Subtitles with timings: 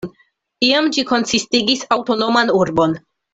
[0.67, 2.99] Iam ĝi konsistigis aŭtonoman urbon.